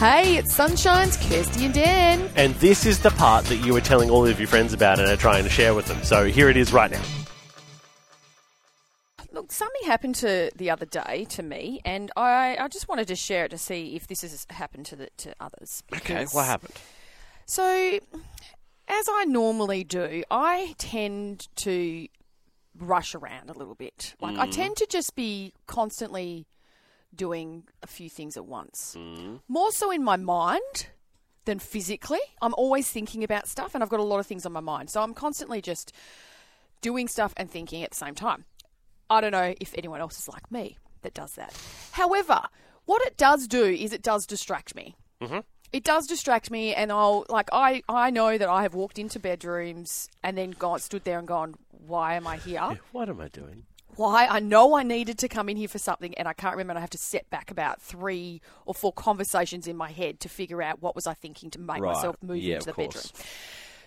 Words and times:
Hey, 0.00 0.38
it's 0.38 0.54
Sunshine's 0.54 1.18
Kirsty 1.18 1.66
and 1.66 1.74
Dan. 1.74 2.30
And 2.34 2.54
this 2.54 2.86
is 2.86 3.00
the 3.00 3.10
part 3.10 3.44
that 3.44 3.56
you 3.56 3.74
were 3.74 3.82
telling 3.82 4.08
all 4.08 4.26
of 4.26 4.40
your 4.40 4.48
friends 4.48 4.72
about 4.72 4.98
and 4.98 5.06
are 5.06 5.14
trying 5.14 5.44
to 5.44 5.50
share 5.50 5.74
with 5.74 5.84
them. 5.88 6.02
So 6.04 6.24
here 6.24 6.48
it 6.48 6.56
is 6.56 6.72
right 6.72 6.90
now. 6.90 7.02
Look, 9.30 9.52
something 9.52 9.82
happened 9.84 10.14
to 10.14 10.50
the 10.56 10.70
other 10.70 10.86
day 10.86 11.26
to 11.28 11.42
me, 11.42 11.82
and 11.84 12.10
I, 12.16 12.56
I 12.58 12.68
just 12.68 12.88
wanted 12.88 13.08
to 13.08 13.14
share 13.14 13.44
it 13.44 13.50
to 13.50 13.58
see 13.58 13.94
if 13.94 14.06
this 14.06 14.22
has 14.22 14.46
happened 14.48 14.86
to 14.86 14.96
the, 14.96 15.10
to 15.18 15.34
others. 15.38 15.82
Okay, 15.94 16.24
what 16.32 16.46
happened? 16.46 16.72
So, 17.44 17.98
as 18.88 19.06
I 19.10 19.26
normally 19.26 19.84
do, 19.84 20.22
I 20.30 20.76
tend 20.78 21.46
to 21.56 22.08
rush 22.74 23.14
around 23.14 23.50
a 23.50 23.52
little 23.52 23.74
bit. 23.74 24.14
Like, 24.18 24.38
I 24.38 24.46
mm. 24.46 24.52
tend 24.52 24.78
to 24.78 24.86
just 24.88 25.14
be 25.14 25.52
constantly 25.66 26.46
doing 27.14 27.64
a 27.82 27.86
few 27.86 28.08
things 28.08 28.36
at 28.36 28.46
once. 28.46 28.94
Mm. 28.98 29.40
More 29.48 29.72
so 29.72 29.90
in 29.90 30.02
my 30.02 30.16
mind 30.16 30.88
than 31.44 31.58
physically. 31.58 32.20
I'm 32.40 32.54
always 32.54 32.90
thinking 32.90 33.24
about 33.24 33.48
stuff, 33.48 33.74
and 33.74 33.82
I've 33.82 33.90
got 33.90 34.00
a 34.00 34.04
lot 34.04 34.20
of 34.20 34.26
things 34.26 34.46
on 34.46 34.52
my 34.52 34.60
mind. 34.60 34.90
So, 34.90 35.02
I'm 35.02 35.14
constantly 35.14 35.60
just 35.60 35.92
doing 36.80 37.08
stuff 37.08 37.32
and 37.36 37.50
thinking 37.50 37.82
at 37.82 37.90
the 37.90 37.96
same 37.96 38.14
time. 38.14 38.44
I 39.08 39.20
don't 39.20 39.32
know 39.32 39.54
if 39.60 39.74
anyone 39.76 40.00
else 40.00 40.18
is 40.18 40.28
like 40.28 40.50
me 40.52 40.78
that 41.02 41.14
does 41.14 41.32
that. 41.32 41.52
However, 41.92 42.42
what 42.84 43.02
it 43.06 43.16
does 43.16 43.46
do 43.48 43.64
is 43.64 43.92
it 43.92 44.02
does 44.02 44.26
distract 44.26 44.74
me. 44.74 44.94
Mm-hmm. 45.20 45.40
It 45.72 45.84
does 45.84 46.06
distract 46.06 46.50
me, 46.50 46.74
and 46.74 46.90
I'll 46.90 47.26
like 47.28 47.48
I 47.52 47.82
I 47.88 48.10
know 48.10 48.36
that 48.36 48.48
I 48.48 48.62
have 48.62 48.74
walked 48.74 48.98
into 48.98 49.20
bedrooms 49.20 50.08
and 50.22 50.36
then 50.36 50.50
gone 50.50 50.80
stood 50.80 51.04
there 51.04 51.18
and 51.18 51.28
gone, 51.28 51.54
why 51.70 52.14
am 52.14 52.26
I 52.26 52.38
here? 52.38 52.78
What 52.92 53.08
am 53.08 53.20
I 53.20 53.28
doing? 53.28 53.66
Why 53.96 54.26
I 54.26 54.40
know 54.40 54.74
I 54.74 54.82
needed 54.82 55.18
to 55.18 55.28
come 55.28 55.48
in 55.48 55.56
here 55.56 55.68
for 55.68 55.78
something, 55.78 56.14
and 56.14 56.26
I 56.26 56.32
can't 56.32 56.54
remember. 56.54 56.72
And 56.72 56.78
I 56.78 56.80
have 56.80 56.90
to 56.90 56.98
set 56.98 57.28
back 57.30 57.50
about 57.50 57.82
three 57.82 58.40
or 58.64 58.74
four 58.74 58.92
conversations 58.92 59.66
in 59.66 59.76
my 59.76 59.90
head 59.90 60.20
to 60.20 60.28
figure 60.28 60.62
out 60.62 60.80
what 60.80 60.94
was 60.94 61.06
I 61.06 61.14
thinking 61.14 61.50
to 61.50 61.58
make 61.60 61.80
Right. 61.80 61.94
myself 61.94 62.16
move 62.22 62.38
Yeah, 62.38 62.54
into 62.56 62.66
the 62.66 62.72
course. 62.72 63.08
bedroom. 63.10 63.26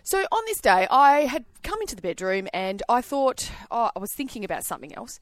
So 0.04 0.20
on 0.32 0.44
this 0.46 0.60
day, 0.60 0.86
I 0.92 1.22
had 1.22 1.46
come 1.64 1.80
into 1.82 1.96
the 1.96 2.02
bedroom 2.02 2.48
and 2.54 2.84
I 2.90 3.02
thought, 3.02 3.50
oh, 3.72 3.90
I 3.96 4.00
was 4.00 4.12
thinking 4.14 4.44
about 4.44 4.66
something 4.66 4.94
else. 4.96 5.20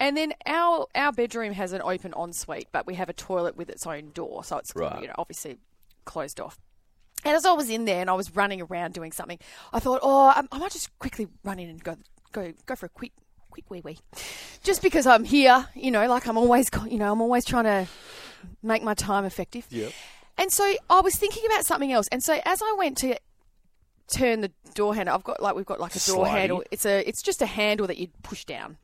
And 0.00 0.16
then 0.16 0.32
our 0.46 0.86
our 0.94 1.12
bedroom 1.12 1.52
has 1.52 1.72
an 1.72 1.82
open 1.82 2.12
ensuite, 2.16 2.68
but 2.72 2.86
we 2.86 2.94
have 2.94 3.08
a 3.08 3.12
toilet 3.12 3.56
with 3.56 3.68
its 3.70 3.86
own 3.86 4.10
door, 4.10 4.42
so 4.42 4.56
it's 4.56 4.74
Right. 4.74 5.02
you 5.02 5.06
know 5.08 5.14
obviously 5.18 5.58
closed 6.04 6.40
off. 6.40 6.58
And 7.24 7.36
as 7.36 7.44
I 7.46 7.52
was 7.52 7.70
in 7.70 7.84
there 7.84 8.00
and 8.00 8.10
I 8.10 8.14
was 8.14 8.34
running 8.34 8.60
around 8.60 8.92
doing 8.94 9.12
something, 9.12 9.38
I 9.72 9.78
thought, 9.78 10.00
oh, 10.02 10.28
I, 10.28 10.42
I 10.50 10.58
might 10.58 10.72
just 10.72 10.98
quickly 10.98 11.28
run 11.44 11.58
in 11.60 11.68
and 11.68 11.84
go 11.84 11.96
go 12.32 12.52
go 12.66 12.74
for 12.74 12.86
a 12.86 12.88
quick 12.88 13.12
quick 13.54 13.70
wee 13.70 13.80
wee, 13.84 13.98
just 14.62 14.82
because 14.82 15.06
I'm 15.06 15.24
here. 15.24 15.66
You 15.74 15.90
know, 15.92 16.06
like 16.08 16.26
I'm 16.26 16.36
always 16.36 16.68
you 16.88 16.98
know 16.98 17.12
I'm 17.12 17.20
always 17.20 17.44
trying 17.44 17.64
to 17.64 17.86
make 18.62 18.82
my 18.82 18.94
time 18.94 19.24
effective. 19.24 19.66
Yeah. 19.70 19.88
And 20.36 20.52
so 20.52 20.74
I 20.90 21.00
was 21.00 21.14
thinking 21.14 21.44
about 21.46 21.64
something 21.64 21.92
else. 21.92 22.08
And 22.10 22.22
so 22.22 22.40
as 22.44 22.60
I 22.60 22.74
went 22.76 22.98
to 22.98 23.16
turn 24.08 24.40
the 24.40 24.50
door 24.74 24.94
handle, 24.94 25.14
I've 25.14 25.22
got 25.22 25.40
like 25.40 25.54
we've 25.54 25.64
got 25.64 25.78
like 25.78 25.94
a 25.94 26.00
door 26.00 26.26
Slidey. 26.26 26.30
handle. 26.30 26.64
It's 26.72 26.84
a 26.84 27.08
it's 27.08 27.22
just 27.22 27.40
a 27.40 27.46
handle 27.46 27.86
that 27.86 27.98
you 27.98 28.08
push 28.22 28.44
down. 28.44 28.76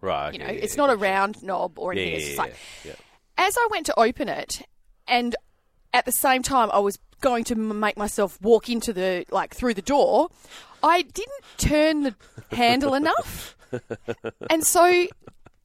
Right. 0.00 0.32
You 0.32 0.38
know, 0.40 0.46
yeah, 0.46 0.52
it's 0.52 0.76
yeah, 0.76 0.86
not 0.86 0.90
a 0.90 0.96
round 0.96 1.42
knob 1.42 1.78
or 1.78 1.92
anything. 1.92 2.10
yeah, 2.10 2.16
it's 2.18 2.26
just 2.26 2.38
like 2.38 2.54
yeah. 2.84 2.92
as 3.38 3.56
I 3.56 3.68
went 3.70 3.86
to 3.86 3.98
open 3.98 4.28
it, 4.28 4.62
and 5.06 5.34
at 5.94 6.04
the 6.04 6.12
same 6.12 6.42
time 6.42 6.70
I 6.72 6.78
was 6.80 6.98
going 7.20 7.44
to 7.44 7.54
make 7.56 7.96
myself 7.96 8.40
walk 8.42 8.68
into 8.68 8.92
the 8.92 9.24
like 9.30 9.54
through 9.54 9.74
the 9.74 9.82
door, 9.82 10.28
I 10.82 11.02
didn't 11.02 11.44
turn 11.56 12.02
the 12.02 12.14
handle 12.52 12.94
enough, 13.02 13.56
and 14.50 14.64
so 14.64 15.06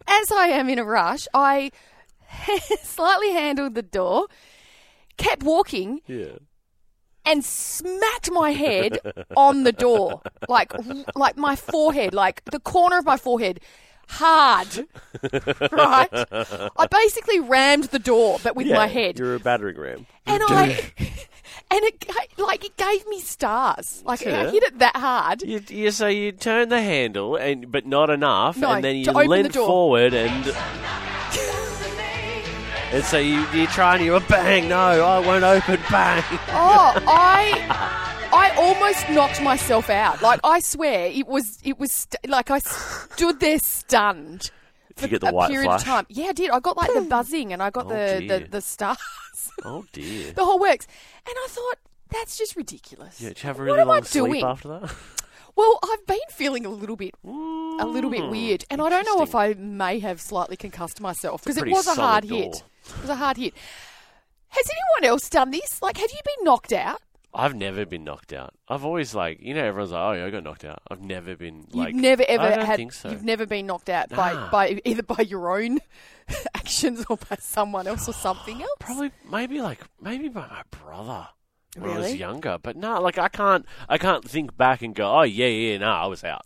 as 0.07 0.31
I 0.31 0.47
am 0.47 0.69
in 0.69 0.79
a 0.79 0.83
rush, 0.83 1.27
I 1.33 1.71
slightly 2.83 3.31
handled 3.31 3.75
the 3.75 3.81
door, 3.83 4.27
kept 5.17 5.43
walking, 5.43 6.01
Yeah. 6.07 6.37
and 7.25 7.43
smacked 7.45 8.31
my 8.31 8.51
head 8.51 8.99
on 9.37 9.63
the 9.63 9.71
door, 9.71 10.21
like 10.49 10.71
like 11.15 11.37
my 11.37 11.55
forehead, 11.55 12.13
like 12.13 12.43
the 12.45 12.59
corner 12.59 12.97
of 12.97 13.05
my 13.05 13.17
forehead, 13.17 13.59
hard. 14.09 14.87
Right, 15.71 16.09
I 16.77 16.87
basically 16.89 17.39
rammed 17.39 17.85
the 17.85 17.99
door, 17.99 18.39
but 18.43 18.55
with 18.55 18.67
Yeah, 18.67 18.75
my 18.75 18.87
head, 18.87 19.19
You're 19.19 19.35
a 19.35 19.39
battering 19.39 19.77
ram. 19.79 20.05
and 20.25 20.43
I, 20.45 20.91
and 21.71 21.83
it 21.83 22.05
like 22.37 22.65
it 22.65 22.77
gave 22.77 23.07
me 23.07 23.19
stars. 23.19 24.03
Like 24.05 24.25
I 24.25 24.49
hit 24.51 24.63
it 24.63 24.79
that 24.79 24.95
hard. 24.95 25.41
You, 25.41 25.61
you 25.69 25.91
so 25.91 26.07
you 26.07 26.31
turn 26.31 26.69
the 26.69 26.81
handle 26.81 27.35
and 27.35 27.71
but 27.71 27.85
not 27.85 28.09
enough, 28.09 28.57
No, 28.57 28.71
and 28.71 28.83
then 28.83 28.97
you 28.97 29.11
lean 29.11 29.49
forward 29.51 30.13
and. 30.13 30.55
And 32.93 33.03
so 33.03 33.17
you, 33.17 33.43
you 33.55 33.65
try 33.65 33.95
and 33.95 34.05
you 34.05 34.19
bang, 34.29 34.69
no, 34.69 34.77
I 34.77 35.17
won't 35.17 35.43
open, 35.43 35.79
bang. 35.89 36.23
Oh, 36.49 36.93
I. 37.07 38.09
I 38.31 38.49
almost 38.55 39.09
knocked 39.09 39.41
myself 39.43 39.91
out. 39.91 40.21
Like 40.23 40.39
I 40.43 40.59
swear, 40.59 41.05
it 41.07 41.27
was 41.27 41.59
it 41.63 41.79
was 41.79 41.91
st- 41.91 42.27
like 42.27 42.49
I 42.49 42.59
stood 42.59 43.39
there 43.39 43.59
stunned 43.59 44.49
for 44.95 45.05
you 45.05 45.09
get 45.09 45.21
the 45.21 45.29
a 45.29 45.33
white 45.33 45.49
period 45.49 45.65
flash? 45.67 45.81
of 45.81 45.85
time. 45.87 46.05
Yeah, 46.09 46.25
I 46.27 46.33
did. 46.33 46.49
I 46.51 46.59
got 46.59 46.77
like 46.77 46.93
the 46.93 47.01
buzzing 47.01 47.53
and 47.53 47.61
I 47.61 47.69
got 47.69 47.85
Oh, 47.85 47.89
the, 47.89 48.25
the 48.27 48.47
the 48.49 48.61
stars, 48.61 48.97
Oh 49.65 49.85
dear. 49.91 50.31
the 50.31 50.45
whole 50.45 50.59
works. 50.59 50.87
And 51.27 51.35
I 51.37 51.47
thought 51.49 51.77
that's 52.09 52.37
just 52.37 52.55
ridiculous. 52.55 53.19
Yeah, 53.19 53.29
did 53.29 53.43
you 53.43 53.47
have 53.47 53.59
a 53.59 53.63
really 53.63 53.81
am 53.81 53.89
I 53.89 53.95
long 53.95 54.03
sleep 54.03 54.25
doing? 54.25 54.43
after 54.43 54.67
that? 54.69 54.95
Well, 55.55 55.77
I've 55.83 56.03
been 56.07 56.17
feeling 56.31 56.65
a 56.65 56.69
little 56.69 56.95
bit 56.95 57.13
a 57.23 57.85
little 57.85 58.09
bit 58.09 58.21
hmm. 58.23 58.31
weird, 58.31 58.65
and 58.71 58.81
I 58.81 58.89
don't 58.89 59.05
know 59.05 59.21
if 59.21 59.35
I 59.35 59.53
may 59.53 59.99
have 59.99 60.19
slightly 60.19 60.57
concussed 60.57 60.99
myself 60.99 61.43
because 61.43 61.57
it 61.57 61.61
pretty 61.61 61.73
was 61.73 61.85
a 61.85 61.93
solid 61.93 62.07
hard 62.07 62.27
door. 62.27 62.39
hit. 62.39 62.63
It 62.87 63.01
was 63.01 63.09
a 63.11 63.15
hard 63.15 63.37
hit. 63.37 63.53
Has 64.49 64.65
anyone 64.65 65.11
else 65.11 65.29
done 65.29 65.51
this? 65.51 65.79
Like, 65.79 65.97
have 65.97 66.09
you 66.09 66.17
been 66.25 66.43
knocked 66.43 66.73
out? 66.73 67.02
I've 67.35 67.55
never 67.55 67.85
been 67.85 68.03
knocked 68.03 68.31
out. 68.33 68.53
I've 68.67 68.85
always 68.85 69.15
like 69.15 69.39
you 69.41 69.53
know 69.53 69.63
everyone's 69.63 69.91
like 69.91 70.01
oh 70.01 70.11
yeah 70.13 70.25
I 70.25 70.29
got 70.29 70.43
knocked 70.43 70.65
out. 70.65 70.81
I've 70.89 71.01
never 71.01 71.35
been 71.35 71.65
like 71.71 71.93
you've 71.93 72.01
never 72.01 72.23
ever 72.27 72.43
I 72.43 72.55
don't 72.55 72.65
had. 72.65 72.75
think 72.77 72.93
so. 72.93 73.09
You've 73.09 73.23
never 73.23 73.45
been 73.45 73.65
knocked 73.65 73.89
out 73.89 74.09
by, 74.09 74.33
Nah. 74.33 74.49
by 74.51 74.79
either 74.85 75.03
by 75.03 75.21
your 75.21 75.57
own 75.57 75.79
actions 76.55 77.05
or 77.09 77.17
by 77.17 77.37
someone 77.39 77.87
else 77.87 78.07
or 78.07 78.13
something 78.13 78.61
else. 78.61 78.71
Probably 78.79 79.11
maybe 79.29 79.61
like 79.61 79.79
maybe 80.01 80.29
by 80.29 80.47
my 80.47 80.63
brother 80.71 81.27
when 81.77 81.89
I 81.89 81.97
was 81.97 82.05
Really? 82.07 82.17
younger. 82.17 82.57
But 82.61 82.75
no, 82.77 83.01
like 83.01 83.17
I 83.17 83.29
can't 83.29 83.65
I 83.89 83.97
can't 83.97 84.23
think 84.23 84.55
back 84.55 84.81
and 84.81 84.93
go 84.93 85.09
oh 85.19 85.23
yeah 85.23 85.47
yeah 85.47 85.77
no 85.79 85.87
I 85.89 86.05
was 86.05 86.23
out. 86.23 86.45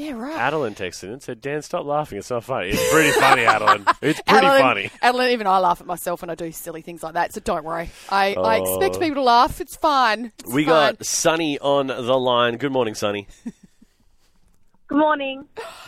Yeah, 0.00 0.12
right. 0.12 0.36
Adeline 0.38 0.74
texted 0.74 1.04
in 1.04 1.10
and 1.12 1.22
said 1.22 1.40
Dan 1.42 1.60
stop 1.62 1.84
laughing 1.84 2.18
it's 2.18 2.30
not 2.30 2.44
funny. 2.44 2.68
It's 2.70 2.92
pretty 2.92 3.10
funny 3.10 3.42
Adeline. 3.44 3.84
It's 4.00 4.20
pretty 4.22 4.46
Adeline, 4.46 4.60
funny. 4.62 4.90
Adeline, 5.02 5.30
even 5.32 5.46
I 5.46 5.58
laugh 5.58 5.80
at 5.82 5.86
myself 5.86 6.22
when 6.22 6.30
I 6.30 6.34
do 6.34 6.50
silly 6.52 6.80
things 6.80 7.02
like 7.02 7.14
that. 7.14 7.34
So 7.34 7.40
don't 7.40 7.64
worry. 7.64 7.90
I, 8.08 8.34
I 8.34 8.56
expect 8.60 8.96
Oh. 8.96 8.98
people 8.98 9.16
to 9.16 9.22
laugh. 9.22 9.60
It's 9.60 9.76
fine. 9.76 10.32
It's 10.38 10.50
We 10.52 10.64
fine. 10.64 10.94
got 10.94 11.04
Sunny 11.04 11.58
on 11.58 11.88
the 11.88 12.18
line. 12.18 12.56
Good 12.56 12.72
morning, 12.72 12.94
Sunny. 12.94 13.28
Good 14.88 14.98
morning. 14.98 15.44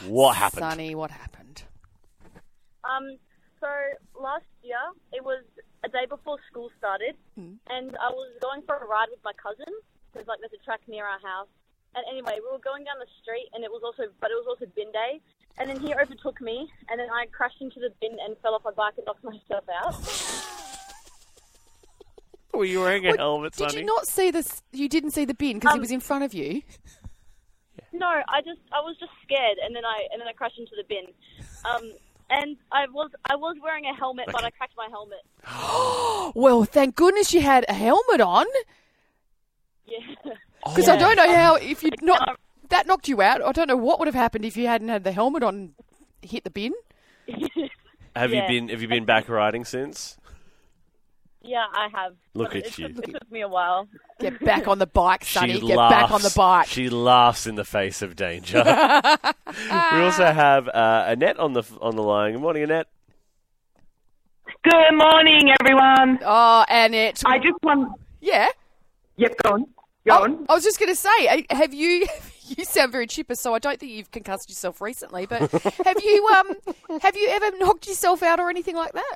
What 0.06 0.37
happened? 0.37 0.61
Sunny, 0.61 0.94
what 0.94 1.11
happened? 1.11 1.62
Um, 2.84 3.17
so 3.61 3.67
last 4.21 4.44
year 4.62 4.77
it 5.12 5.25
was 5.25 5.43
a 5.84 5.89
day 5.89 6.05
before 6.09 6.37
school 6.50 6.71
started, 6.79 7.15
Hmm. 7.34 7.55
and 7.69 7.97
I 7.97 8.11
was 8.11 8.29
going 8.43 8.62
for 8.67 8.77
a 8.77 8.87
ride 8.87 9.09
with 9.11 9.21
my 9.25 9.33
cousin 9.43 9.73
because 10.12 10.29
like 10.29 10.39
there's 10.41 10.53
a 10.53 10.65
track 10.65 10.81
near 10.87 11.05
our 11.06 11.19
house. 11.21 11.49
And 11.95 12.05
anyway, 12.11 12.39
we 12.43 12.51
were 12.51 12.59
going 12.63 12.85
down 12.85 12.97
the 12.99 13.07
street, 13.23 13.49
and 13.53 13.63
it 13.65 13.71
was 13.71 13.83
also, 13.85 14.11
but 14.21 14.31
it 14.31 14.35
was 14.35 14.47
also 14.49 14.65
bin 14.75 14.91
day. 14.93 15.21
And 15.59 15.69
then 15.69 15.79
he 15.81 15.93
overtook 15.95 16.41
me, 16.41 16.69
and 16.89 16.99
then 16.99 17.09
I 17.11 17.27
crashed 17.27 17.61
into 17.61 17.79
the 17.81 17.91
bin 18.01 18.17
and 18.25 18.37
fell 18.39 18.55
off 18.55 18.63
my 18.65 18.71
bike 18.71 18.95
and 18.97 19.05
knocked 19.07 19.23
myself 19.33 19.65
out. 19.69 19.95
Were 22.55 22.65
you 22.65 22.81
wearing 22.81 23.07
a 23.07 23.11
What- 23.11 23.19
helmet, 23.19 23.53
Did 23.55 23.71
Sunny? 23.71 23.81
you 23.83 23.87
not 23.87 24.07
see 24.07 24.31
this? 24.31 24.63
You 24.73 24.89
didn't 24.89 25.11
see 25.13 25.25
the 25.25 25.35
bin 25.35 25.59
because 25.59 25.73
he 25.73 25.79
Um, 25.79 25.81
was 25.81 25.91
in 25.91 26.01
front 26.01 26.25
of 26.25 26.33
you. 26.35 26.63
No, 27.93 28.07
I 28.07 28.41
just 28.43 28.61
I 28.73 28.81
was 28.81 28.97
just 28.99 29.13
scared, 29.23 29.59
and 29.63 29.75
then 29.77 29.85
I 29.85 30.07
and 30.11 30.21
then 30.21 30.29
I 30.29 30.33
crashed 30.33 30.59
into 30.59 30.73
the 30.77 30.85
bin. 30.85 31.07
Um, 31.65 31.93
and 32.31 32.57
I 32.71 32.87
was 32.89 33.11
I 33.31 33.37
was 33.37 33.57
wearing 33.63 33.85
a 33.87 33.95
helmet, 33.95 34.27
but 34.33 34.45
I 34.45 34.50
cracked 34.50 34.75
my 34.77 34.88
helmet. 34.91 35.21
Well, 36.35 36.65
thank 36.65 36.95
goodness 36.97 37.35
you 37.35 37.43
had 37.43 37.67
a 37.69 37.75
helmet 37.75 38.21
on 38.23 38.47
Yeah. 39.87 39.99
because 40.64 40.88
I 40.88 40.97
don't 40.97 41.17
know 41.17 41.32
how 41.35 41.55
if 41.56 41.82
you 41.82 41.91
not 42.03 42.38
that 42.69 42.87
knocked 42.87 43.09
you 43.09 43.20
out. 43.23 43.43
I 43.43 43.53
don't 43.53 43.69
know 43.69 43.76
what 43.76 43.99
would 43.99 44.09
have 44.09 44.14
happened 44.14 44.44
if 44.44 44.56
you 44.56 44.67
hadn't 44.67 44.88
had 44.88 45.05
the 45.05 45.12
helmet 45.12 45.43
on, 45.43 45.75
hit 46.23 46.44
the 46.44 46.50
bin. 46.50 46.73
Have 48.17 48.31
Yeah. 48.32 48.43
you 48.43 48.49
been 48.61 48.69
Have 48.69 48.82
you 48.82 48.88
been 48.88 49.05
back 49.06 49.29
riding 49.29 49.64
since? 49.64 50.17
Yeah, 51.44 51.64
I 51.75 51.88
have. 51.94 52.14
Look 52.35 52.55
at 52.55 52.67
it 52.67 52.79
you. 52.79 52.88
Took, 52.93 53.09
it 53.09 53.12
took 53.14 53.31
me 53.32 53.41
a 53.41 53.49
while. 53.49 53.88
Get 54.20 54.38
back 54.44 54.69
on 54.69 54.79
the 54.79 54.87
bike, 54.87 55.25
Sunny. 55.25 55.55
Get 55.61 55.76
laughs. 55.76 55.93
back 55.94 56.11
on 56.12 56.23
the 56.23 56.32
bike. 56.37 56.67
She 56.69 56.88
laughs 56.88 57.47
in 57.49 57.56
the 57.56 57.64
face 57.64 58.00
of 58.03 58.14
danger. 58.14 58.62
we 58.62 59.70
also 60.03 60.26
have 60.26 60.69
uh, 60.69 61.05
Annette 61.09 61.38
on 61.41 61.53
the 61.55 61.64
on 61.81 61.97
the 61.97 62.03
line. 62.03 62.32
Good 62.35 62.41
morning, 62.43 62.62
Annette. 62.64 62.87
Good 64.62 64.94
morning, 64.97 65.50
everyone. 65.61 66.19
Oh, 66.25 66.64
Annette. 66.69 67.23
I 67.26 67.38
just 67.38 67.61
want. 67.62 67.93
yeah. 68.20 68.49
Yep, 69.17 69.35
go 69.43 69.50
on. 69.55 69.67
Go 70.06 70.19
Oh, 70.19 70.22
on. 70.25 70.46
I 70.49 70.54
was 70.54 70.64
just 70.64 70.78
going 70.78 70.88
to 70.90 70.96
say, 70.96 71.44
have 71.50 71.75
you? 71.75 72.06
You 72.44 72.64
sound 72.64 72.90
very 72.93 73.06
chipper, 73.06 73.37
so 73.37 73.54
I 73.54 73.60
don't 73.60 73.78
think 73.81 73.93
you've 73.93 74.10
concussed 74.10 74.50
yourself 74.50 74.81
recently. 74.82 75.25
But 75.26 75.50
have 75.87 76.02
you? 76.02 76.26
Um, 76.37 76.99
have 77.00 77.16
you 77.16 77.28
ever 77.31 77.56
knocked 77.56 77.87
yourself 77.87 78.22
out 78.22 78.40
or 78.40 78.50
anything 78.50 78.75
like 78.76 78.93
that? 78.93 79.14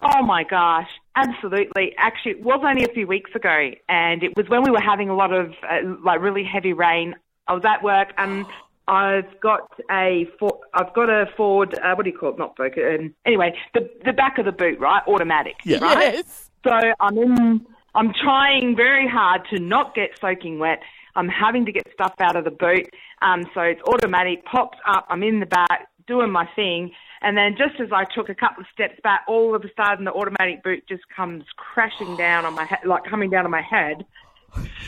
Oh 0.00 0.22
my 0.22 0.42
gosh. 0.42 0.88
absolutely. 1.14 1.94
Actually, 1.98 2.32
it 2.32 2.42
was 2.42 2.60
only 2.66 2.82
a 2.84 2.88
few 2.92 3.06
weeks 3.06 3.30
ago, 3.36 3.70
and 3.88 4.22
it 4.24 4.34
was 4.36 4.48
when 4.48 4.62
we 4.62 4.70
were 4.70 4.80
having 4.80 5.10
a 5.10 5.14
lot 5.14 5.32
of 5.32 5.52
uh, 5.70 5.80
like 6.02 6.20
really 6.20 6.42
heavy 6.42 6.72
rain. 6.72 7.14
I 7.46 7.52
was 7.52 7.64
at 7.64 7.84
work, 7.84 8.08
and 8.18 8.46
I've 8.88 9.38
got 9.40 9.70
a 9.90 10.26
Ford, 10.40 10.54
I've 10.74 10.92
got 10.94 11.08
a 11.08 11.26
Ford. 11.36 11.78
Uh, 11.78 11.94
what 11.94 12.04
do 12.04 12.10
you 12.10 12.18
call 12.18 12.30
it? 12.30 12.38
Not 12.38 12.56
Focus. 12.56 12.82
Um, 12.98 13.14
anyway, 13.26 13.54
the 13.74 13.88
the 14.04 14.12
back 14.14 14.38
of 14.38 14.46
the 14.46 14.52
boot, 14.52 14.80
right? 14.80 15.02
Automatic. 15.06 15.56
Yeah. 15.64 15.78
Right. 15.78 16.14
Yes. 16.14 16.50
So 16.64 16.70
I'm 16.98 17.18
in. 17.18 17.66
I'm 17.94 18.12
trying 18.22 18.74
very 18.74 19.06
hard 19.08 19.42
to 19.50 19.60
not 19.60 19.94
get 19.94 20.10
soaking 20.20 20.58
wet. 20.58 20.80
I'm 21.14 21.28
having 21.28 21.66
to 21.66 21.72
get 21.72 21.86
stuff 21.92 22.14
out 22.20 22.36
of 22.36 22.44
the 22.44 22.50
boot. 22.50 22.88
Um, 23.20 23.44
so 23.54 23.60
it's 23.60 23.82
automatic, 23.82 24.44
pops 24.44 24.78
up. 24.86 25.06
I'm 25.10 25.22
in 25.22 25.40
the 25.40 25.46
back 25.46 25.88
doing 26.06 26.30
my 26.30 26.48
thing, 26.56 26.90
and 27.20 27.36
then 27.36 27.54
just 27.56 27.80
as 27.80 27.88
I 27.92 28.04
took 28.12 28.28
a 28.28 28.34
couple 28.34 28.62
of 28.62 28.66
steps 28.72 28.98
back, 29.04 29.20
all 29.28 29.54
of 29.54 29.62
a 29.62 29.68
sudden 29.76 30.04
the 30.04 30.12
automatic 30.12 30.64
boot 30.64 30.82
just 30.88 31.02
comes 31.14 31.44
crashing 31.56 32.16
down 32.16 32.44
on 32.44 32.54
my 32.54 32.64
head, 32.64 32.80
like 32.84 33.04
coming 33.04 33.30
down 33.30 33.44
on 33.44 33.50
my 33.50 33.62
head, 33.62 34.04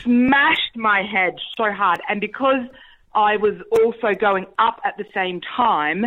smashed 0.03 0.77
my 0.77 1.03
head 1.03 1.35
so 1.57 1.71
hard, 1.71 2.01
and 2.09 2.21
because 2.21 2.67
I 3.15 3.37
was 3.37 3.55
also 3.71 4.19
going 4.19 4.47
up 4.59 4.81
at 4.85 4.97
the 4.97 5.05
same 5.15 5.41
time, 5.57 6.07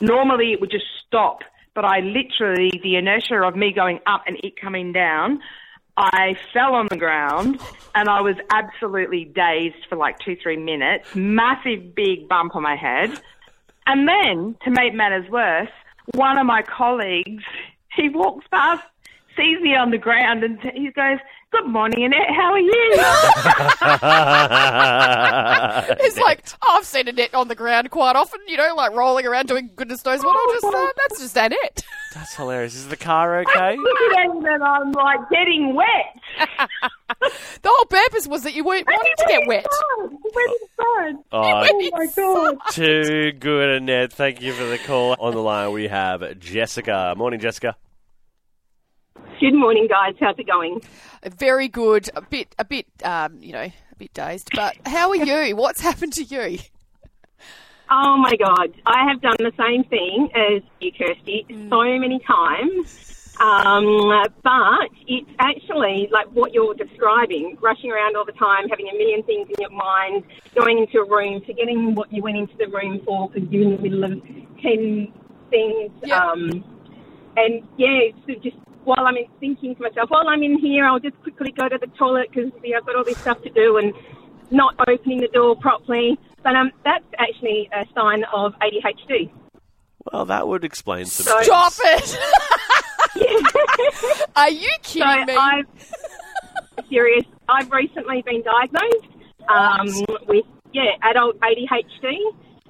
normally 0.00 0.52
it 0.52 0.60
would 0.60 0.70
just 0.70 0.86
stop, 1.06 1.40
but 1.74 1.84
I 1.84 2.00
literally 2.00 2.70
the 2.82 2.96
inertia 2.96 3.42
of 3.42 3.54
me 3.54 3.72
going 3.72 4.00
up 4.06 4.22
and 4.26 4.38
it 4.42 4.58
coming 4.58 4.92
down. 4.92 5.40
I 6.00 6.38
fell 6.52 6.74
on 6.74 6.86
the 6.88 6.96
ground 6.96 7.60
and 7.96 8.08
I 8.08 8.20
was 8.20 8.36
absolutely 8.50 9.24
dazed 9.24 9.84
for 9.88 9.96
like 9.96 10.20
two, 10.20 10.36
three 10.40 10.56
minutes. 10.56 11.14
Massive 11.16 11.92
big 11.94 12.28
bump 12.28 12.54
on 12.54 12.62
my 12.62 12.76
head. 12.76 13.20
And 13.84 14.06
then, 14.06 14.56
to 14.64 14.70
make 14.70 14.94
matters 14.94 15.28
worse, 15.28 15.70
one 16.14 16.38
of 16.38 16.46
my 16.46 16.62
colleagues, 16.62 17.42
he 17.96 18.08
walks 18.08 18.46
past, 18.48 18.84
sees 19.36 19.60
me 19.60 19.74
on 19.74 19.90
the 19.90 19.98
ground, 19.98 20.44
and 20.44 20.60
he 20.60 20.90
goes, 20.92 21.18
Good 21.50 21.66
morning, 21.66 22.04
Annette, 22.04 22.28
how 22.36 22.52
are 22.52 22.58
you? 22.60 22.94
It's 26.00 26.18
like 26.18 26.44
I've 26.68 26.84
seen 26.84 27.08
Annette 27.08 27.34
on 27.34 27.48
the 27.48 27.54
ground 27.54 27.90
quite 27.90 28.16
often, 28.16 28.40
you 28.46 28.56
know, 28.58 28.74
like 28.76 28.92
rolling 28.92 29.26
around 29.26 29.46
doing 29.48 29.70
goodness 29.74 30.04
knows 30.04 30.22
what. 30.22 30.36
I'll 30.36 30.52
just 30.54 30.64
uh, 30.64 30.88
that's 31.08 31.20
just 31.20 31.36
Annette. 31.36 31.82
That's 32.14 32.34
hilarious. 32.34 32.74
Is 32.74 32.88
the 32.88 32.96
car 32.96 33.40
okay? 33.40 33.76
Looking 33.76 34.18
at 34.18 34.26
him 34.36 34.44
and 34.44 34.62
I'm 34.62 34.92
like 34.92 35.20
getting 35.30 35.74
wet. 35.74 36.68
The 37.62 37.68
whole 37.74 37.86
purpose 37.86 38.28
was 38.28 38.42
that 38.44 38.54
you 38.54 38.62
weren't 38.64 38.86
wanting 38.86 39.12
to 39.18 39.24
get 39.26 39.46
wet. 39.48 39.66
Oh, 39.72 40.10
Oh, 40.80 41.22
oh 41.32 41.90
my 41.92 42.06
God. 42.14 42.56
too 42.70 43.32
good, 43.32 43.70
Annette. 43.70 44.12
Thank 44.12 44.40
you 44.40 44.52
for 44.52 44.64
the 44.64 44.78
call. 44.78 45.16
On 45.18 45.34
the 45.34 45.40
line, 45.40 45.72
we 45.72 45.88
have 45.88 46.38
Jessica. 46.38 47.14
Morning, 47.16 47.40
Jessica. 47.40 47.74
Good 49.40 49.54
morning, 49.54 49.86
guys. 49.88 50.14
How's 50.18 50.36
it 50.38 50.48
going? 50.48 50.80
Very 51.22 51.68
good. 51.68 52.10
A 52.16 52.20
bit, 52.20 52.56
a 52.58 52.64
bit, 52.64 52.86
um, 53.04 53.38
you 53.40 53.52
know, 53.52 53.70
a 53.92 53.96
bit 53.96 54.12
dazed. 54.12 54.50
But 54.52 54.76
how 54.84 55.10
are 55.10 55.16
you? 55.16 55.54
What's 55.54 55.80
happened 55.80 56.12
to 56.14 56.24
you? 56.24 56.58
Oh 57.88 58.16
my 58.16 58.34
God, 58.36 58.74
I 58.84 59.08
have 59.08 59.22
done 59.22 59.36
the 59.38 59.52
same 59.56 59.84
thing 59.84 60.28
as 60.34 60.62
you, 60.80 60.90
Kirsty, 60.90 61.46
so 61.70 61.82
many 61.98 62.18
times. 62.26 63.36
Um, 63.40 64.10
but 64.42 64.90
it's 65.06 65.30
actually 65.38 66.08
like 66.10 66.26
what 66.32 66.52
you're 66.52 66.74
describing: 66.74 67.56
rushing 67.60 67.92
around 67.92 68.16
all 68.16 68.24
the 68.24 68.32
time, 68.32 68.68
having 68.68 68.88
a 68.88 68.92
million 68.98 69.22
things 69.22 69.48
in 69.48 69.54
your 69.60 69.70
mind, 69.70 70.24
going 70.56 70.78
into 70.78 70.98
a 70.98 71.08
room, 71.08 71.40
forgetting 71.46 71.94
what 71.94 72.12
you 72.12 72.22
went 72.22 72.36
into 72.36 72.56
the 72.58 72.66
room 72.66 73.00
for 73.04 73.30
because 73.30 73.48
you're 73.50 73.62
in 73.62 73.76
the 73.76 73.82
middle 73.82 74.04
of 74.04 74.20
ten 74.60 75.12
things. 75.48 75.92
Yeah. 76.04 76.26
Um, 76.26 76.64
and 77.36 77.62
yeah, 77.76 78.10
so 78.26 78.34
just 78.42 78.56
while 78.88 79.06
I'm 79.06 79.16
in, 79.16 79.26
thinking 79.38 79.74
to 79.76 79.82
myself, 79.82 80.08
while 80.10 80.26
I'm 80.28 80.42
in 80.42 80.58
here, 80.58 80.86
I'll 80.86 80.98
just 80.98 81.20
quickly 81.22 81.52
go 81.52 81.68
to 81.68 81.76
the 81.78 81.86
toilet 81.98 82.28
because 82.32 82.50
I've 82.74 82.86
got 82.86 82.96
all 82.96 83.04
this 83.04 83.18
stuff 83.18 83.42
to 83.42 83.50
do 83.50 83.76
and 83.76 83.92
not 84.50 84.74
opening 84.88 85.20
the 85.20 85.28
door 85.28 85.54
properly. 85.56 86.18
But 86.42 86.56
um, 86.56 86.70
that's 86.84 87.04
actually 87.18 87.68
a 87.74 87.84
sign 87.94 88.24
of 88.34 88.54
ADHD. 88.62 89.30
Well, 90.10 90.24
that 90.24 90.48
would 90.48 90.64
explain 90.64 91.04
some. 91.04 91.26
So- 91.26 91.42
Stop 91.42 91.72
it! 91.84 92.18
Are 94.36 94.48
you 94.50 94.68
So 94.82 94.90
kidding 95.04 95.26
me? 95.26 95.36
I've 95.36 95.66
serious. 96.88 97.24
I've 97.48 97.70
recently 97.70 98.22
been 98.22 98.42
diagnosed 98.42 99.08
um, 99.48 99.88
with 100.26 100.46
yeah 100.72 100.92
adult 101.02 101.36
ADHD, 101.40 102.14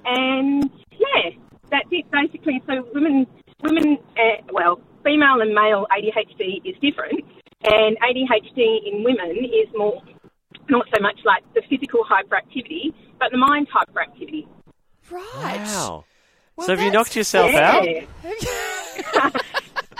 and 0.05 0.69
yeah, 0.91 1.29
that's 1.69 1.87
it 1.91 2.09
basically. 2.11 2.61
So 2.67 2.85
women, 2.93 3.25
women, 3.63 3.97
uh, 4.17 4.41
well, 4.51 4.81
female 5.03 5.41
and 5.41 5.53
male 5.53 5.85
ADHD 5.91 6.61
is 6.65 6.75
different, 6.81 7.23
and 7.63 7.97
ADHD 7.99 8.79
in 8.91 9.03
women 9.03 9.35
is 9.45 9.67
more 9.75 10.01
not 10.69 10.85
so 10.93 11.01
much 11.01 11.19
like 11.25 11.43
the 11.55 11.61
physical 11.69 12.01
hyperactivity, 12.05 12.93
but 13.19 13.31
the 13.31 13.37
mind 13.37 13.67
hyperactivity. 13.73 14.47
right. 15.11 15.57
Wow. 15.65 16.05
Well, 16.55 16.67
so 16.67 16.75
have 16.75 16.85
you 16.85 16.91
knocked 16.91 17.15
yourself 17.15 17.53
out? 17.55 17.85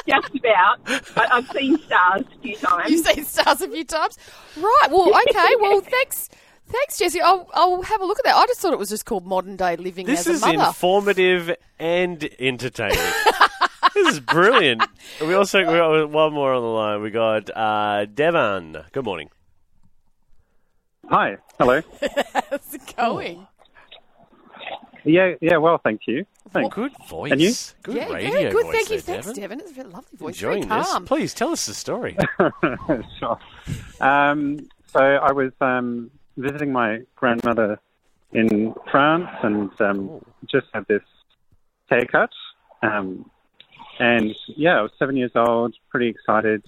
Just 0.07 0.36
about. 0.36 0.84
But 1.16 1.31
I've 1.31 1.48
seen 1.51 1.78
stars 1.86 2.22
a 2.38 2.42
few 2.42 2.56
times. 2.56 2.90
You've 2.92 3.06
seen 3.06 3.25
stars 3.25 3.62
a 3.62 3.68
few 3.69 3.84
times, 3.86 4.18
right? 4.57 4.88
Well, 4.90 5.10
okay. 5.30 5.56
Well, 5.60 5.81
thanks, 5.81 6.30
thanks, 6.68 6.98
Jesse. 6.98 7.22
I'll, 7.22 7.48
I'll 7.54 7.81
have 7.84 8.01
a 8.01 8.06
look 8.06 8.18
at 8.19 8.25
that. 8.25 8.36
I 8.36 8.46
just 8.48 8.60
thought 8.60 8.74
it 8.74 8.80
was 8.80 8.90
just 8.90 9.06
called 9.06 9.25
modern 9.25 9.56
day 9.56 9.75
living 9.78 10.06
This 10.07 10.22
as 10.28 10.38
is 10.38 10.44
a 10.44 10.54
mother. 10.54 10.68
informative 10.69 11.56
and 11.80 12.28
entertaining. 12.40 12.98
this 13.94 14.07
is 14.13 14.19
brilliant. 14.19 14.83
We 15.21 15.33
also 15.33 15.59
we 15.59 15.65
got 15.65 16.09
one 16.09 16.33
more 16.33 16.53
on 16.53 16.62
the 16.62 16.68
line. 16.68 17.01
We 17.01 17.12
got 17.12 17.50
uh, 17.50 18.06
Devan. 18.06 18.91
Good 18.91 19.06
morning. 19.06 19.30
Hi. 21.09 21.38
Hello. 21.57 21.81
How's 22.50 22.74
it 22.74 22.95
going? 22.95 23.47
Yeah, 25.06 25.33
yeah, 25.41 25.57
well, 25.57 25.80
thank 25.83 26.01
you. 26.07 26.25
Thanks. 26.51 26.75
Good 26.75 26.91
voice. 27.07 27.31
And 27.31 27.41
you? 27.41 27.53
Good 27.83 27.95
yeah, 27.95 28.12
radio 28.12 28.31
very 28.31 28.51
good. 28.51 28.65
voice 28.65 28.75
Thank 28.75 28.89
you. 28.89 29.01
there, 29.01 29.21
Thanks, 29.21 29.25
Devon. 29.27 29.41
Devon. 29.41 29.59
It's 29.62 29.71
a 29.71 29.74
very 29.74 29.89
lovely 29.89 30.18
voice. 30.18 30.36
Enjoying 30.36 30.68
very 30.68 30.81
this. 30.81 30.91
calm. 30.91 31.06
Please 31.06 31.33
tell 31.33 31.50
us 31.51 31.65
the 31.65 31.74
story. 31.74 32.18
sure. 33.19 33.39
Um, 34.01 34.68
so 34.88 35.00
I 35.00 35.31
was 35.31 35.51
um, 35.62 36.12
visiting 36.38 36.71
my 36.71 37.01
grandmother 37.15 37.80
in 38.33 38.74
France 38.91 39.30
and 39.44 39.71
um, 39.81 40.25
just 40.45 40.68
had 40.74 40.86
this 40.88 41.03
haircut. 41.89 42.31
Um, 42.81 43.30
and 44.00 44.36
yeah, 44.48 44.80
I 44.80 44.81
was 44.81 44.92
seven 44.98 45.18
years 45.18 45.31
old, 45.36 45.75
pretty 45.89 46.08
excited. 46.08 46.63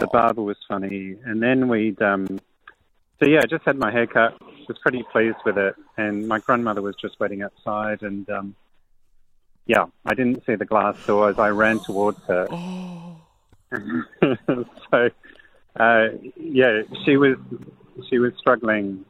The 0.00 0.06
barber 0.06 0.42
was 0.42 0.58
funny. 0.68 1.16
And 1.24 1.42
then 1.42 1.68
we'd, 1.68 2.00
um, 2.02 2.26
so 3.18 3.26
yeah, 3.26 3.40
I 3.42 3.46
just 3.46 3.64
had 3.64 3.78
my 3.78 3.90
haircut, 3.90 4.38
was 4.68 4.78
pretty 4.78 5.02
pleased 5.10 5.38
with 5.44 5.56
it. 5.56 5.74
And 5.96 6.28
my 6.28 6.38
grandmother 6.40 6.82
was 6.82 6.94
just 6.96 7.18
waiting 7.18 7.42
outside. 7.42 8.02
And 8.02 8.28
um, 8.28 8.54
yeah, 9.66 9.86
I 10.04 10.14
didn't 10.14 10.44
see 10.44 10.56
the 10.56 10.66
glass 10.66 10.96
door 11.06 11.30
as 11.30 11.38
I 11.38 11.48
ran 11.50 11.78
towards 11.80 12.18
her. 12.26 12.46
so 14.90 15.10
uh, 15.76 16.08
yeah, 16.36 16.82
she 17.04 17.16
was 17.16 17.36
she 18.08 18.18
was 18.18 18.32
struggling 18.38 19.04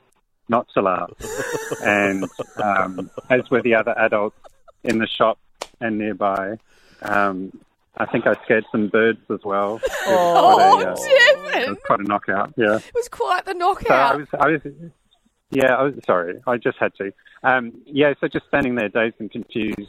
not 0.48 0.66
to 0.74 0.82
laugh, 0.82 1.10
and 1.84 2.24
um, 2.62 3.10
as 3.30 3.48
were 3.50 3.62
the 3.62 3.74
other 3.74 3.94
adults 3.98 4.36
in 4.84 4.98
the 4.98 5.06
shop 5.06 5.38
and 5.80 5.98
nearby. 5.98 6.58
Um, 7.02 7.52
I 7.96 8.06
think 8.06 8.26
I 8.26 8.34
scared 8.44 8.64
some 8.70 8.88
birds 8.88 9.18
as 9.30 9.40
well. 9.44 9.76
It 9.76 9.82
was 9.82 9.90
Oh, 10.06 10.54
quite 10.76 10.86
a, 10.86 10.90
uh, 10.90 11.60
it 11.60 11.68
was 11.68 11.78
quite 11.84 12.00
a 12.00 12.04
knockout. 12.04 12.54
Yeah. 12.56 12.76
It 12.76 12.92
was 12.94 13.08
quite 13.08 13.44
the 13.44 13.52
So 13.52 13.56
I 13.56 13.58
knockout. 13.58 14.18
was, 14.18 14.28
I 14.38 14.46
was, 14.48 14.60
yeah, 15.50 15.74
I 15.74 15.82
was 15.82 15.94
sorry. 16.06 16.40
I 16.46 16.56
just 16.58 16.78
had 16.78 16.94
to. 16.96 17.12
Um, 17.42 17.72
yeah, 17.86 18.14
so 18.20 18.28
just 18.28 18.46
standing 18.46 18.74
there, 18.76 18.88
dazed 18.88 19.16
and 19.18 19.30
confused, 19.30 19.80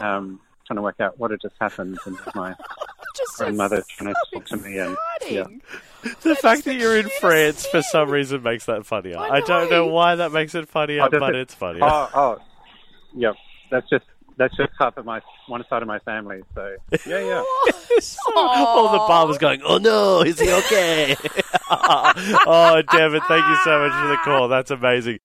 um, 0.00 0.40
trying 0.66 0.76
to 0.76 0.82
work 0.82 0.98
out 1.00 1.18
what 1.18 1.30
had 1.30 1.40
just 1.42 1.54
happened, 1.60 1.98
and 2.06 2.16
my 2.34 2.54
just 3.16 3.36
so 3.36 3.44
grandmother 3.44 3.82
trying 3.88 4.12
to 4.14 4.20
talk 4.32 4.46
to 4.46 4.56
me, 4.56 4.78
and 4.78 4.96
yeah. 5.28 5.40
exciting. 5.42 5.62
The 6.22 6.34
fact 6.36 6.64
that 6.64 6.74
you're 6.74 6.96
in 6.96 7.02
cutest 7.04 7.20
France 7.20 7.66
for 7.66 7.82
some 7.82 8.10
reason 8.10 8.42
makes 8.42 8.66
that 8.66 8.84
funnier. 8.86 9.18
I 9.18 9.28
I, 9.36 9.40
don't 9.40 9.70
know 9.70 9.86
know. 9.86 9.92
why 9.92 10.16
that 10.16 10.32
makes 10.32 10.54
it 10.54 10.68
funnier, 10.68 11.02
Oh, 11.02 11.08
but 11.10 11.34
it? 11.34 11.40
it's 11.42 11.54
funnier. 11.54 11.84
Oh, 11.84 12.10
oh, 12.14 12.38
yeah. 13.14 13.32
That's 13.70 13.88
just 13.88 14.04
that's 14.36 14.56
just 14.56 14.72
half 14.78 14.96
of 14.96 15.04
my 15.04 15.20
one 15.46 15.64
side 15.68 15.82
of 15.82 15.88
my 15.88 15.98
family. 16.00 16.42
So 16.54 16.76
yeah, 17.06 17.20
yeah. 17.20 17.42
All 18.36 18.92
the 18.92 18.98
barbers 18.98 19.38
going, 19.38 19.62
oh 19.64 19.78
no, 19.78 20.22
is 20.22 20.40
he 20.40 20.50
okay? 20.52 21.16
oh, 21.70 22.82
Devin, 22.92 23.20
thank 23.28 23.46
you 23.46 23.56
so 23.64 23.80
much 23.80 23.92
for 24.00 24.08
the 24.08 24.18
call. 24.24 24.48
That's 24.48 24.70
amazing. 24.70 25.18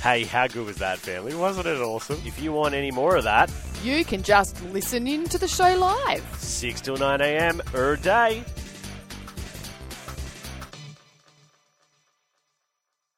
Hey, 0.00 0.24
how 0.24 0.46
good 0.46 0.64
was 0.66 0.76
that, 0.78 0.98
family? 0.98 1.34
Wasn't 1.34 1.66
it 1.66 1.78
awesome? 1.78 2.20
If 2.24 2.40
you 2.40 2.52
want 2.52 2.74
any 2.74 2.90
more 2.90 3.16
of 3.16 3.24
that, 3.24 3.50
You 3.82 4.04
can 4.04 4.22
just 4.22 4.62
listen 4.72 5.06
in 5.06 5.24
to 5.24 5.38
the 5.38 5.48
show 5.48 5.74
live. 5.76 6.24
6 6.38 6.80
till 6.82 6.96
9 6.96 7.20
a.m. 7.20 7.62
er 7.74 7.96
day. 7.96 8.44